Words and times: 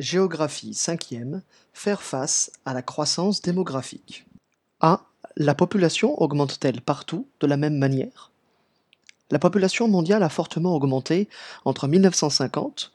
Géographie 0.00 0.70
5e 0.70 1.42
Faire 1.74 2.00
face 2.00 2.50
à 2.64 2.72
la 2.72 2.80
croissance 2.80 3.42
démographique. 3.42 4.24
A. 4.80 5.02
La 5.36 5.54
population 5.54 6.18
augmente-t-elle 6.22 6.80
partout 6.80 7.28
de 7.40 7.46
la 7.46 7.58
même 7.58 7.76
manière? 7.76 8.30
La 9.30 9.38
population 9.38 9.88
mondiale 9.88 10.22
a 10.22 10.30
fortement 10.30 10.74
augmenté 10.74 11.28
entre 11.66 11.86
1950, 11.86 12.94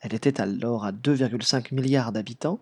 elle 0.00 0.12
était 0.12 0.42
alors 0.42 0.84
à 0.84 0.92
2,5 0.92 1.72
milliards 1.74 2.12
d'habitants, 2.12 2.60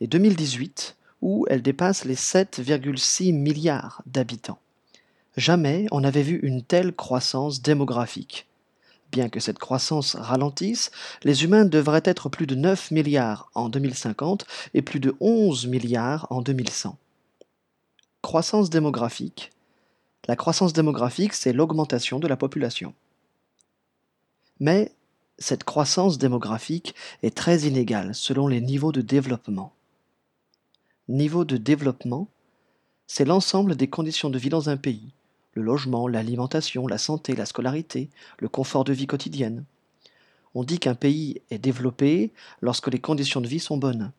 et 0.00 0.08
2018, 0.08 0.96
où 1.22 1.46
elle 1.48 1.62
dépasse 1.62 2.04
les 2.04 2.16
7,6 2.16 3.32
milliards 3.32 4.02
d'habitants. 4.06 4.58
Jamais 5.36 5.86
on 5.92 6.00
n'avait 6.00 6.22
vu 6.22 6.40
une 6.42 6.64
telle 6.64 6.92
croissance 6.92 7.62
démographique. 7.62 8.47
Bien 9.10 9.28
que 9.28 9.40
cette 9.40 9.58
croissance 9.58 10.16
ralentisse, 10.16 10.90
les 11.22 11.44
humains 11.44 11.64
devraient 11.64 12.02
être 12.04 12.28
plus 12.28 12.46
de 12.46 12.54
9 12.54 12.90
milliards 12.90 13.50
en 13.54 13.68
2050 13.68 14.44
et 14.74 14.82
plus 14.82 15.00
de 15.00 15.16
11 15.20 15.66
milliards 15.66 16.26
en 16.30 16.42
2100. 16.42 16.98
Croissance 18.20 18.68
démographique. 18.68 19.50
La 20.26 20.36
croissance 20.36 20.74
démographique, 20.74 21.32
c'est 21.32 21.54
l'augmentation 21.54 22.18
de 22.18 22.28
la 22.28 22.36
population. 22.36 22.94
Mais 24.60 24.92
cette 25.38 25.64
croissance 25.64 26.18
démographique 26.18 26.94
est 27.22 27.34
très 27.34 27.60
inégale 27.60 28.14
selon 28.14 28.46
les 28.48 28.60
niveaux 28.60 28.92
de 28.92 29.00
développement. 29.00 29.72
Niveau 31.08 31.44
de 31.44 31.56
développement, 31.56 32.28
c'est 33.06 33.24
l'ensemble 33.24 33.76
des 33.76 33.88
conditions 33.88 34.28
de 34.28 34.38
vie 34.38 34.50
dans 34.50 34.68
un 34.68 34.76
pays, 34.76 35.14
le 35.54 35.62
logement, 35.62 36.08
l'alimentation, 36.08 36.86
la 36.86 36.98
santé, 36.98 37.34
la 37.34 37.46
scolarité, 37.46 38.10
le 38.38 38.48
confort 38.48 38.84
de 38.84 38.92
vie 38.92 39.06
quotidienne. 39.06 39.64
On 40.54 40.64
dit 40.64 40.78
qu'un 40.78 40.94
pays 40.94 41.40
est 41.50 41.58
développé 41.58 42.32
lorsque 42.60 42.88
les 42.88 43.00
conditions 43.00 43.40
de 43.40 43.48
vie 43.48 43.60
sont 43.60 43.76
bonnes, 43.76 44.12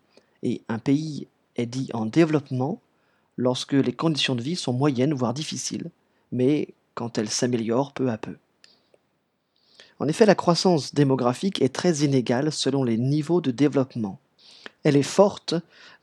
et 0.44 0.62
un 0.70 0.80
pays 0.80 1.28
est 1.56 1.66
dit 1.66 1.90
en 1.94 2.06
développement 2.06 2.82
lorsque 3.38 3.74
les 3.74 3.94
conditions 3.94 4.36
de 4.36 4.42
vie 4.42 4.56
sont 4.56 4.74
moyennes, 4.74 5.14
voire 5.14 5.34
difficiles, 5.34 5.92
mais 6.32 6.70
quand 6.94 7.18
elles 7.18 7.30
s'améliorent 7.30 7.94
peu 7.94 8.10
à 8.10 8.18
peu. 8.18 8.38
En 10.00 10.08
effet, 10.08 10.26
la 10.26 10.36
croissance 10.36 10.94
démographique 10.94 11.62
est 11.62 11.74
très 11.74 12.00
inégale 12.00 12.52
selon 12.52 12.84
les 12.84 12.98
niveaux 12.98 13.42
de 13.42 13.52
développement. 13.52 14.20
Elle 14.84 14.96
est 14.96 15.04
forte 15.04 15.56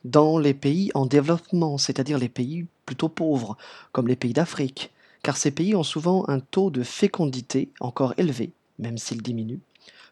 dans 0.05 0.37
les 0.37 0.53
pays 0.53 0.91
en 0.93 1.05
développement, 1.05 1.77
c'est-à-dire 1.77 2.19
les 2.19 2.29
pays 2.29 2.67
plutôt 2.85 3.09
pauvres, 3.09 3.57
comme 3.91 4.07
les 4.07 4.15
pays 4.15 4.33
d'Afrique, 4.33 4.91
car 5.27 5.35
ces 5.35 5.51
pays 5.51 5.75
ont 5.75 5.83
souvent 5.83 6.23
un 6.29 6.39
taux 6.39 6.69
de 6.69 6.83
fécondité 6.83 7.69
encore 7.81 8.13
élevé, 8.15 8.53
même 8.79 8.97
s'il 8.97 9.21
diminue, 9.21 9.59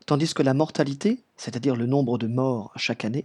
tandis 0.05 0.33
que 0.33 0.43
la 0.43 0.53
mortalité, 0.53 1.21
c'est-à-dire 1.37 1.77
le 1.77 1.85
nombre 1.85 2.17
de 2.17 2.27
morts 2.27 2.73
chaque 2.75 3.05
année, 3.05 3.23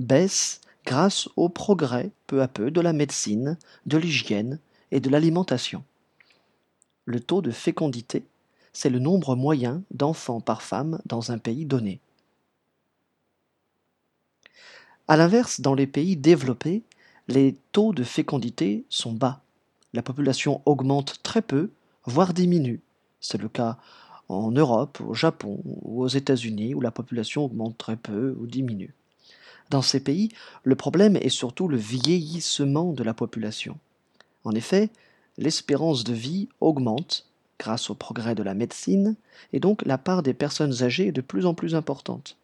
baisse 0.00 0.60
grâce 0.84 1.30
au 1.36 1.48
progrès 1.48 2.10
peu 2.26 2.42
à 2.42 2.48
peu 2.48 2.70
de 2.70 2.82
la 2.82 2.92
médecine, 2.92 3.56
de 3.86 3.96
l'hygiène 3.96 4.58
et 4.90 5.00
de 5.00 5.08
l'alimentation. 5.08 5.82
Le 7.06 7.20
taux 7.20 7.40
de 7.40 7.52
fécondité, 7.52 8.22
c'est 8.74 8.90
le 8.90 8.98
nombre 8.98 9.34
moyen 9.34 9.82
d'enfants 9.92 10.42
par 10.42 10.60
femme 10.60 11.00
dans 11.06 11.32
un 11.32 11.38
pays 11.38 11.64
donné. 11.64 12.00
A 15.08 15.16
l'inverse, 15.16 15.62
dans 15.62 15.74
les 15.74 15.86
pays 15.86 16.18
développés, 16.18 16.82
les 17.28 17.56
taux 17.72 17.94
de 17.94 18.04
fécondité 18.04 18.84
sont 18.90 19.14
bas 19.14 19.40
la 19.92 20.02
population 20.02 20.62
augmente 20.66 21.22
très 21.22 21.42
peu, 21.42 21.70
voire 22.04 22.34
diminue. 22.34 22.80
C'est 23.20 23.40
le 23.40 23.48
cas 23.48 23.78
en 24.28 24.50
Europe, 24.52 25.00
au 25.00 25.14
Japon 25.14 25.60
ou 25.64 26.02
aux 26.02 26.08
États-Unis 26.08 26.74
où 26.74 26.80
la 26.80 26.90
population 26.90 27.44
augmente 27.44 27.76
très 27.76 27.96
peu 27.96 28.36
ou 28.38 28.46
diminue. 28.46 28.94
Dans 29.70 29.82
ces 29.82 30.00
pays, 30.00 30.30
le 30.64 30.74
problème 30.74 31.16
est 31.16 31.28
surtout 31.28 31.68
le 31.68 31.76
vieillissement 31.76 32.92
de 32.92 33.04
la 33.04 33.14
population. 33.14 33.78
En 34.44 34.52
effet, 34.52 34.90
l'espérance 35.38 36.04
de 36.04 36.12
vie 36.12 36.48
augmente 36.60 37.26
grâce 37.58 37.90
au 37.90 37.94
progrès 37.94 38.34
de 38.34 38.42
la 38.42 38.54
médecine, 38.54 39.16
et 39.52 39.60
donc 39.60 39.84
la 39.84 39.98
part 39.98 40.22
des 40.22 40.34
personnes 40.34 40.82
âgées 40.82 41.08
est 41.08 41.12
de 41.12 41.20
plus 41.20 41.44
en 41.44 41.54
plus 41.54 41.74
importante. 41.74 42.36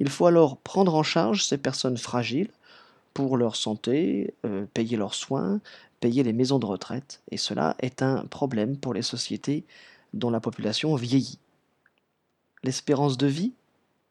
Il 0.00 0.08
faut 0.08 0.26
alors 0.26 0.56
prendre 0.56 0.94
en 0.94 1.02
charge 1.02 1.44
ces 1.44 1.58
personnes 1.58 1.98
fragiles 1.98 2.50
pour 3.16 3.38
leur 3.38 3.56
santé, 3.56 4.34
euh, 4.44 4.66
payer 4.74 4.98
leurs 4.98 5.14
soins, 5.14 5.62
payer 6.00 6.22
les 6.22 6.34
maisons 6.34 6.58
de 6.58 6.66
retraite, 6.66 7.22
et 7.30 7.38
cela 7.38 7.74
est 7.78 8.02
un 8.02 8.26
problème 8.26 8.76
pour 8.76 8.92
les 8.92 9.00
sociétés 9.00 9.64
dont 10.12 10.28
la 10.28 10.38
population 10.38 10.94
vieillit. 10.96 11.38
L'espérance 12.62 13.16
de 13.16 13.26
vie, 13.26 13.54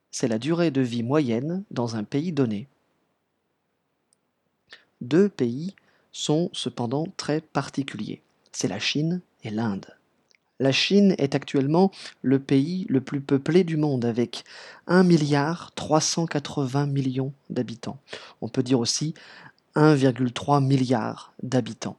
c'est 0.10 0.28
la 0.28 0.40
durée 0.40 0.72
de 0.72 0.82
vie 0.82 1.04
moyenne 1.04 1.64
dans 1.70 1.96
un 1.96 2.04
pays 2.04 2.32
donné. 2.32 2.68
Deux 5.02 5.30
pays 5.30 5.76
sont 6.12 6.50
cependant 6.52 7.06
très 7.16 7.42
particuliers, 7.42 8.24
c'est 8.54 8.68
la 8.68 8.80
Chine 8.80 9.22
et 9.44 9.52
l'Inde. 9.52 9.86
La 10.60 10.72
Chine 10.72 11.16
est 11.18 11.36
actuellement 11.36 11.92
le 12.22 12.40
pays 12.40 12.86
le 12.88 13.02
plus 13.02 13.20
peuplé 13.20 13.66
du 13.66 13.76
monde 13.76 14.06
avec 14.06 14.46
1 14.88 15.04
milliard 15.04 15.74
380 15.76 16.86
millions 16.86 17.34
d'habitants. 17.50 17.98
On 18.42 18.48
peut 18.48 18.64
dire 18.64 18.80
aussi 18.80 19.14
1,3 19.76 20.66
milliard 20.66 21.34
d'habitants. 21.44 21.98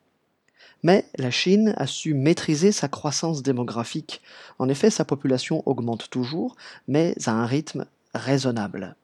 Mais 0.83 1.05
la 1.19 1.31
Chine 1.31 1.75
a 1.77 1.87
su 1.87 2.15
maîtriser 2.15 2.72
sa 2.72 2.89
croissance 2.89 3.43
démographique. 3.43 4.22
En 4.59 4.71
effet, 4.71 4.89
sa 4.89 5.05
population 5.05 5.62
augmente 5.66 6.09
toujours, 6.09 6.56
mais 6.89 7.15
à 7.27 7.33
un 7.33 7.45
rythme 7.45 7.84
raisonnable. 8.15 8.97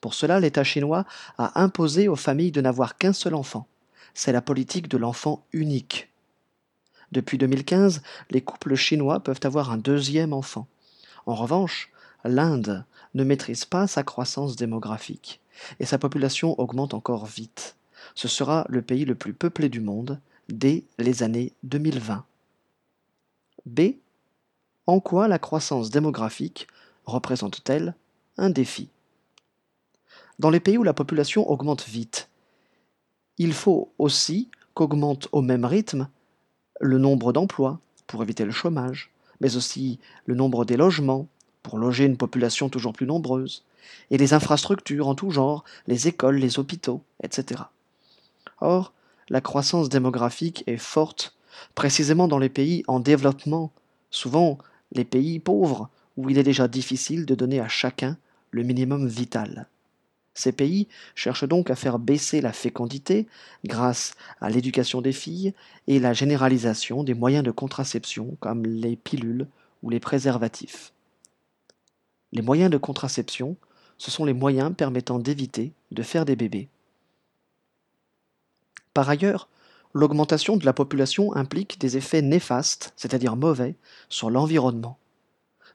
Pour 0.00 0.14
cela, 0.14 0.38
l'État 0.38 0.64
chinois 0.64 1.04
a 1.36 1.60
imposé 1.60 2.06
aux 2.06 2.14
familles 2.14 2.52
de 2.52 2.60
n'avoir 2.60 2.96
qu'un 2.96 3.12
seul 3.12 3.34
enfant. 3.34 3.66
C'est 4.12 4.32
la 4.32 4.42
politique 4.42 4.86
de 4.86 4.98
l'enfant 4.98 5.44
unique. 5.52 6.13
Depuis 7.14 7.38
2015, 7.38 8.02
les 8.30 8.42
couples 8.42 8.74
chinois 8.74 9.20
peuvent 9.20 9.40
avoir 9.44 9.70
un 9.70 9.78
deuxième 9.78 10.34
enfant. 10.34 10.66
En 11.24 11.34
revanche, 11.34 11.90
l'Inde 12.24 12.84
ne 13.14 13.24
maîtrise 13.24 13.64
pas 13.64 13.86
sa 13.86 14.02
croissance 14.02 14.56
démographique, 14.56 15.40
et 15.80 15.86
sa 15.86 15.96
population 15.96 16.58
augmente 16.60 16.92
encore 16.92 17.24
vite 17.24 17.76
ce 18.14 18.28
sera 18.28 18.66
le 18.68 18.82
pays 18.82 19.04
le 19.04 19.14
plus 19.14 19.32
peuplé 19.32 19.68
du 19.68 19.80
monde 19.80 20.20
dès 20.48 20.84
les 20.98 21.22
années 21.22 21.52
2020. 21.62 22.24
B. 23.66 23.80
En 24.86 25.00
quoi 25.00 25.28
la 25.28 25.38
croissance 25.38 25.90
démographique 25.90 26.68
représente-t-elle 27.06 27.94
un 28.36 28.50
défi? 28.50 28.88
Dans 30.38 30.50
les 30.50 30.60
pays 30.60 30.76
où 30.76 30.82
la 30.82 30.92
population 30.92 31.48
augmente 31.48 31.86
vite, 31.86 32.28
il 33.38 33.52
faut 33.52 33.92
aussi 33.98 34.50
qu'augmente 34.74 35.28
au 35.32 35.40
même 35.40 35.64
rythme 35.64 36.08
le 36.80 36.98
nombre 36.98 37.32
d'emplois 37.32 37.78
pour 38.06 38.22
éviter 38.22 38.44
le 38.44 38.50
chômage, 38.50 39.10
mais 39.40 39.56
aussi 39.56 39.98
le 40.26 40.34
nombre 40.34 40.64
des 40.64 40.76
logements 40.76 41.26
pour 41.62 41.78
loger 41.78 42.04
une 42.04 42.16
population 42.16 42.68
toujours 42.68 42.92
plus 42.92 43.06
nombreuse, 43.06 43.64
et 44.10 44.18
les 44.18 44.34
infrastructures 44.34 45.08
en 45.08 45.14
tout 45.14 45.30
genre, 45.30 45.64
les 45.86 46.08
écoles, 46.08 46.36
les 46.36 46.58
hôpitaux, 46.58 47.02
etc. 47.22 47.62
Or, 48.60 48.92
la 49.28 49.40
croissance 49.40 49.88
démographique 49.88 50.64
est 50.66 50.76
forte 50.76 51.34
précisément 51.74 52.28
dans 52.28 52.38
les 52.38 52.48
pays 52.48 52.84
en 52.86 53.00
développement, 53.00 53.72
souvent 54.10 54.58
les 54.92 55.04
pays 55.04 55.38
pauvres, 55.38 55.88
où 56.16 56.30
il 56.30 56.38
est 56.38 56.44
déjà 56.44 56.68
difficile 56.68 57.26
de 57.26 57.34
donner 57.34 57.60
à 57.60 57.68
chacun 57.68 58.16
le 58.50 58.62
minimum 58.62 59.08
vital. 59.08 59.66
Ces 60.34 60.52
pays 60.52 60.88
cherchent 61.14 61.48
donc 61.48 61.70
à 61.70 61.76
faire 61.76 61.98
baisser 61.98 62.40
la 62.40 62.52
fécondité 62.52 63.28
grâce 63.64 64.14
à 64.40 64.50
l'éducation 64.50 65.00
des 65.00 65.12
filles 65.12 65.54
et 65.86 66.00
la 66.00 66.12
généralisation 66.12 67.04
des 67.04 67.14
moyens 67.14 67.44
de 67.44 67.52
contraception 67.52 68.36
comme 68.40 68.66
les 68.66 68.96
pilules 68.96 69.46
ou 69.82 69.90
les 69.90 70.00
préservatifs. 70.00 70.92
Les 72.32 72.42
moyens 72.42 72.70
de 72.70 72.78
contraception, 72.78 73.56
ce 73.96 74.10
sont 74.10 74.24
les 74.24 74.32
moyens 74.32 74.74
permettant 74.76 75.20
d'éviter 75.20 75.72
de 75.92 76.02
faire 76.02 76.24
des 76.24 76.34
bébés. 76.34 76.68
Par 78.92 79.08
ailleurs, 79.08 79.48
l'augmentation 79.92 80.56
de 80.56 80.64
la 80.64 80.72
population 80.72 81.34
implique 81.36 81.80
des 81.80 81.96
effets 81.96 82.22
néfastes, 82.22 82.92
c'est-à-dire 82.96 83.36
mauvais, 83.36 83.76
sur 84.08 84.30
l'environnement. 84.30 84.98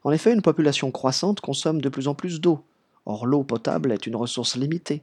En 0.04 0.10
effet, 0.10 0.32
une 0.32 0.42
population 0.42 0.90
croissante 0.90 1.40
consomme 1.40 1.80
de 1.80 1.88
plus 1.88 2.08
en 2.08 2.14
plus 2.14 2.40
d'eau. 2.40 2.64
Or, 3.06 3.26
l'eau 3.26 3.42
potable 3.42 3.92
est 3.92 4.06
une 4.06 4.16
ressource 4.16 4.56
limitée. 4.56 5.02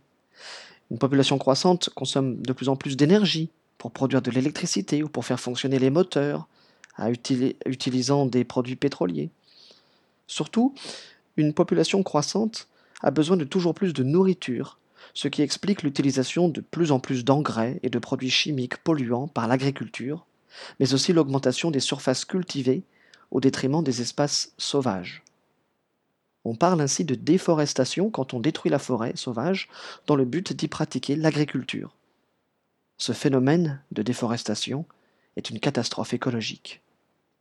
Une 0.91 0.97
population 0.97 1.37
croissante 1.37 1.89
consomme 1.89 2.41
de 2.41 2.53
plus 2.53 2.69
en 2.69 2.75
plus 2.75 2.95
d'énergie 2.95 3.49
pour 3.77 3.91
produire 3.91 4.21
de 4.21 4.31
l'électricité 4.31 5.03
ou 5.03 5.09
pour 5.09 5.25
faire 5.25 5.39
fonctionner 5.39 5.79
les 5.79 5.89
moteurs, 5.89 6.47
utilisant 7.65 8.25
des 8.25 8.43
produits 8.43 8.75
pétroliers. 8.75 9.29
Surtout, 10.27 10.73
une 11.35 11.53
population 11.53 12.01
croissante 12.03 12.67
a 13.01 13.11
besoin 13.11 13.37
de 13.37 13.43
toujours 13.43 13.73
plus 13.73 13.93
de 13.93 14.03
nourriture 14.03 14.77
ce 15.13 15.27
qui 15.27 15.41
explique 15.41 15.83
l'utilisation 15.83 16.49
de 16.49 16.61
plus 16.61 16.91
en 16.91 16.99
plus 16.99 17.25
d'engrais 17.25 17.79
et 17.83 17.89
de 17.89 17.99
produits 17.99 18.29
chimiques 18.29 18.77
polluants 18.77 19.27
par 19.27 19.47
l'agriculture, 19.47 20.25
mais 20.79 20.93
aussi 20.93 21.13
l'augmentation 21.13 21.71
des 21.71 21.79
surfaces 21.79 22.25
cultivées 22.25 22.83
au 23.31 23.39
détriment 23.39 23.83
des 23.83 24.01
espaces 24.01 24.53
sauvages. 24.57 25.23
On 26.47 26.55
parle 26.55 26.79
ainsi 26.79 27.03
de 27.03 27.13
déforestation 27.13 28.09
quand 28.09 28.33
on 28.33 28.39
détruit 28.39 28.71
la 28.71 28.79
forêt 28.79 29.11
sauvage 29.17 29.67
dans 30.05 30.15
le 30.15 30.23
but 30.23 30.53
d'y 30.53 30.69
pratiquer 30.69 31.17
l'agriculture. 31.17 31.93
Ce 32.97 33.11
phénomène 33.11 33.81
de 33.91 34.01
déforestation 34.01 34.85
est 35.35 35.49
une 35.49 35.59
catastrophe 35.59 36.13
écologique. 36.13 36.81